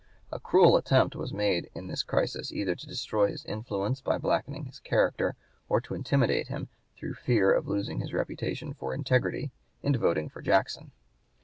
A 0.31 0.39
cruel 0.39 0.77
attempt 0.77 1.15
was 1.15 1.31
made 1.31 1.69
in 1.75 1.85
this 1.85 2.01
crisis 2.01 2.51
either 2.51 2.73
to 2.73 2.87
destroy 2.87 3.27
his 3.27 3.45
influence 3.45 4.01
by 4.01 4.17
blackening 4.17 4.65
his 4.65 4.79
character, 4.79 5.35
or 5.69 5.79
to 5.79 5.93
intimidate 5.93 6.47
him, 6.47 6.69
through 6.97 7.13
fear 7.13 7.51
of 7.53 7.67
losing 7.67 7.99
his 7.99 8.11
reputation 8.11 8.73
for 8.73 8.95
integrity, 8.95 9.51
into 9.83 9.99
voting 9.99 10.27
for 10.27 10.41
Jackson. 10.41 10.89